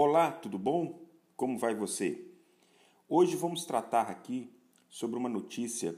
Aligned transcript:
Olá, 0.00 0.30
tudo 0.30 0.60
bom? 0.60 1.00
Como 1.34 1.58
vai 1.58 1.74
você? 1.74 2.24
Hoje 3.08 3.34
vamos 3.34 3.64
tratar 3.64 4.02
aqui 4.02 4.48
sobre 4.88 5.18
uma 5.18 5.28
notícia 5.28 5.92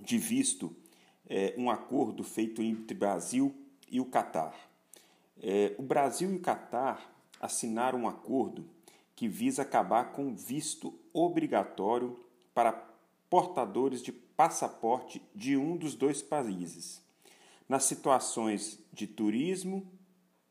de 0.00 0.18
visto, 0.18 0.74
é, 1.28 1.54
um 1.56 1.70
acordo 1.70 2.24
feito 2.24 2.60
entre 2.60 2.96
Brasil 2.96 3.54
e 3.88 4.00
o 4.00 4.06
Catar. 4.06 4.52
É, 5.40 5.72
o 5.78 5.82
Brasil 5.82 6.32
e 6.32 6.34
o 6.34 6.40
Catar 6.40 7.14
assinaram 7.38 8.00
um 8.00 8.08
acordo 8.08 8.68
que 9.14 9.28
visa 9.28 9.62
acabar 9.62 10.10
com 10.10 10.34
visto 10.34 10.92
obrigatório 11.12 12.18
para 12.52 12.72
portadores 13.30 14.02
de 14.02 14.10
passaporte 14.10 15.22
de 15.32 15.56
um 15.56 15.76
dos 15.76 15.94
dois 15.94 16.20
países, 16.20 17.00
nas 17.68 17.84
situações 17.84 18.80
de 18.92 19.06
turismo, 19.06 19.86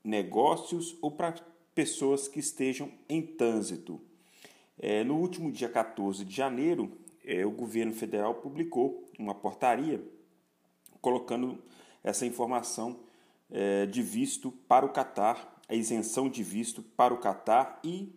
negócios 0.01 0.97
ou 1.01 1.11
para 1.11 1.50
pessoas 1.73 2.27
que 2.27 2.39
estejam 2.39 2.91
em 3.07 3.21
trânsito. 3.21 4.02
É, 4.77 5.03
no 5.03 5.17
último 5.17 5.52
dia 5.52 5.70
14 5.70 6.25
de 6.25 6.35
janeiro, 6.35 6.98
é, 7.23 7.45
o 7.45 7.52
governo 7.52 7.93
federal 7.93 8.35
publicou 8.35 9.05
uma 9.17 9.35
portaria 9.35 10.03
colocando 11.02 11.62
essa 12.03 12.26
informação 12.26 12.99
é, 13.49 13.85
de 13.85 14.02
visto 14.02 14.52
para 14.67 14.85
o 14.85 14.89
Catar, 14.89 15.59
a 15.67 15.76
isenção 15.76 16.29
de 16.29 16.43
visto 16.43 16.81
para 16.81 17.13
o 17.13 17.17
Catar 17.17 17.79
e 17.84 18.13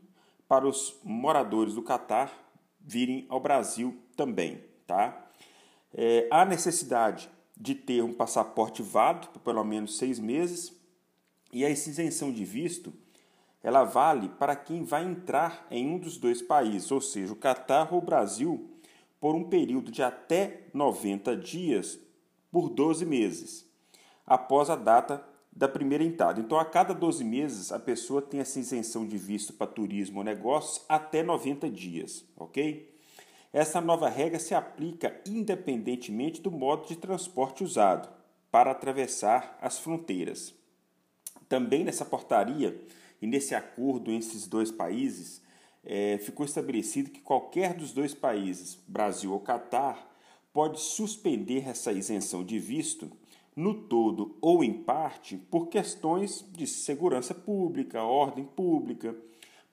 para 0.49 0.67
os 0.67 0.99
moradores 1.03 1.75
do 1.75 1.83
Catar 1.83 2.33
virem 2.81 3.27
ao 3.29 3.41
Brasil 3.41 3.97
também. 4.17 4.63
Tá? 4.87 5.31
É, 5.93 6.29
há 6.31 6.45
necessidade 6.45 7.31
de 7.57 7.75
ter 7.75 8.03
um 8.03 8.13
passaporte 8.13 8.83
válido 8.83 9.29
por 9.29 9.41
pelo 9.41 9.65
menos 9.65 9.97
seis 9.97 10.19
meses 10.19 10.75
e 11.53 11.65
a 11.65 11.71
isenção 11.71 12.33
de 12.33 12.45
visto 12.45 12.93
ela 13.65 13.83
vale 13.83 14.29
para 14.29 14.55
quem 14.55 14.85
vai 14.85 15.03
entrar 15.03 15.67
em 15.71 15.89
um 15.89 15.99
dos 15.99 16.19
dois 16.19 16.43
países, 16.43 16.93
ou 16.93 17.01
seja, 17.01 17.33
o 17.33 17.37
Catar 17.37 17.95
ou 17.95 17.99
o 17.99 18.05
Brasil, 18.05 18.71
por 19.19 19.35
um 19.35 19.45
período 19.45 19.91
de 19.91 20.03
até 20.03 20.67
90 20.75 21.35
dias 21.35 21.99
por 22.53 22.69
12 22.69 23.07
meses, 23.07 23.67
após 24.27 24.69
a 24.69 24.77
data 24.77 25.27
da 25.51 25.67
primeira 25.67 26.05
entrada. 26.05 26.39
Então, 26.41 26.59
a 26.59 26.65
cada 26.67 26.93
12 26.93 27.25
meses, 27.25 27.73
a 27.73 27.79
pessoa 27.79 28.21
tem 28.21 28.41
essa 28.41 28.61
isenção 28.61 29.07
de 29.07 29.17
visto 29.17 29.55
para 29.55 29.67
turismo 29.67 30.19
ou 30.19 30.25
negócios 30.25 30.85
até 30.87 31.23
90 31.23 31.71
dias, 31.71 32.23
ok? 32.37 32.95
Essa 33.51 33.81
nova 33.81 34.11
regra 34.11 34.39
se 34.39 34.55
aplica 34.55 35.19
independentemente 35.27 36.43
do 36.43 36.51
modo 36.51 36.87
de 36.87 36.97
transporte 36.97 37.65
usado 37.65 38.11
para 38.51 38.73
atravessar 38.73 39.57
as 39.63 39.79
fronteiras. 39.79 40.53
Também 41.49 41.83
nessa 41.83 42.05
portaria 42.05 42.79
e 43.25 43.27
nesse 43.27 43.55
acordo 43.55 44.11
entre 44.11 44.29
esses 44.29 44.47
dois 44.47 44.71
países, 44.71 45.41
é, 45.83 46.19
ficou 46.19 46.45
estabelecido 46.45 47.09
que 47.09 47.23
qualquer 47.23 47.73
dos 47.73 47.91
dois 47.91 48.13
países, 48.13 48.79
Brasil 48.87 49.33
ou 49.33 49.41
Catar, 49.41 50.15
pode 50.53 50.79
suspender 50.79 51.67
essa 51.67 51.91
isenção 51.91 52.45
de 52.45 52.59
visto 52.59 53.11
no 53.57 53.73
todo 53.73 54.37
ou 54.43 54.63
em 54.63 54.75
parte 54.75 55.39
por 55.39 55.69
questões 55.69 56.45
de 56.53 56.67
segurança 56.67 57.33
pública, 57.35 58.03
ordem 58.03 58.45
pública, 58.45 59.17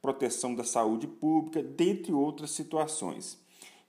proteção 0.01 0.55
da 0.55 0.63
saúde 0.63 1.05
pública, 1.05 1.61
dentre 1.61 2.13
outras 2.13 2.51
situações. 2.51 3.37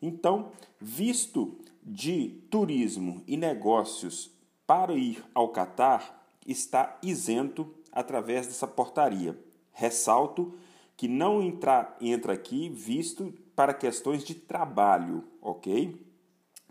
Então, 0.03 0.51
visto 0.81 1.57
de 1.85 2.41
turismo 2.51 3.23
e 3.29 3.37
negócios 3.37 4.29
para 4.67 4.93
ir 4.93 5.23
ao 5.33 5.51
Catar 5.51 6.27
está 6.45 6.99
isento 7.01 7.73
através 7.93 8.49
dessa 8.49 8.67
portaria. 8.67 9.39
Ressalto 9.73 10.55
que 10.97 11.09
não 11.09 11.43
entra, 11.43 11.97
entra 12.01 12.33
aqui 12.33 12.69
visto 12.69 13.35
para 13.57 13.75
questões 13.75 14.25
de 14.25 14.35
trabalho, 14.35 15.25
ok? 15.41 16.01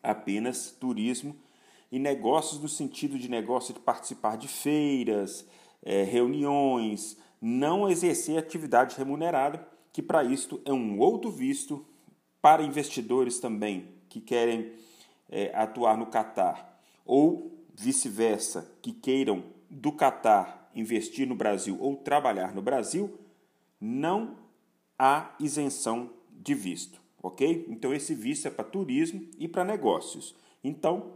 Apenas 0.02 0.72
turismo 0.72 1.36
e 1.92 2.00
negócios 2.00 2.62
no 2.62 2.70
sentido 2.70 3.20
de 3.20 3.30
negócio 3.30 3.74
de 3.74 3.80
participar 3.81 4.38
de 4.38 4.48
feiras, 4.48 5.46
é, 5.84 6.03
reuniões, 6.03 7.18
não 7.42 7.90
exercer 7.90 8.38
atividade 8.38 8.96
remunerada, 8.96 9.68
que 9.92 10.02
para 10.02 10.24
isto 10.24 10.62
é 10.64 10.72
um 10.72 11.00
outro 11.00 11.30
visto 11.30 11.86
para 12.42 12.64
investidores 12.64 13.40
também 13.40 13.90
que 14.08 14.22
querem 14.22 14.72
é, 15.30 15.52
atuar 15.54 15.98
no 15.98 16.06
Catar, 16.06 16.81
ou 17.06 17.52
vice-versa, 17.75 18.74
que 18.81 18.94
queiram 18.94 19.44
do 19.70 19.92
Catar 19.92 20.61
investir 20.76 21.28
no 21.28 21.36
Brasil 21.36 21.78
ou 21.80 21.96
trabalhar 21.96 22.54
no 22.54 22.62
Brasil, 22.62 23.20
não 23.80 24.38
há 24.98 25.36
isenção 25.40 26.12
de 26.30 26.54
visto, 26.54 27.02
ok? 27.22 27.66
Então 27.70 27.94
esse 27.94 28.14
visto 28.14 28.48
é 28.48 28.52
para 28.52 28.64
turismo 28.64 29.28
e 29.38 29.48
para 29.48 29.64
negócios. 29.64 30.36
Então 30.64 31.14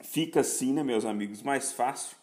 fica 0.00 0.40
assim, 0.40 0.72
né, 0.72 0.82
meus 0.82 1.04
amigos, 1.04 1.42
mais 1.42 1.72
fácil 1.72 2.16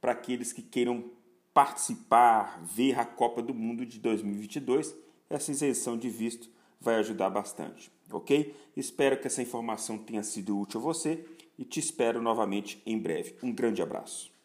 para 0.00 0.12
aqueles 0.12 0.52
que 0.52 0.62
queiram 0.62 1.04
participar, 1.52 2.62
ver 2.62 2.98
a 2.98 3.04
Copa 3.04 3.42
do 3.42 3.52
Mundo 3.52 3.84
de 3.84 3.98
2022. 3.98 4.94
Essa 5.28 5.50
isenção 5.50 5.98
de 5.98 6.08
visto 6.08 6.48
vai 6.80 6.94
ajudar 6.96 7.28
bastante, 7.30 7.90
ok? 8.10 8.54
Espero 8.76 9.20
que 9.20 9.26
essa 9.26 9.42
informação 9.42 9.98
tenha 9.98 10.22
sido 10.22 10.58
útil 10.58 10.80
a 10.80 10.84
você 10.84 11.24
e 11.58 11.64
te 11.64 11.80
espero 11.80 12.22
novamente 12.22 12.80
em 12.86 12.96
breve. 12.98 13.34
Um 13.42 13.52
grande 13.52 13.82
abraço. 13.82 14.37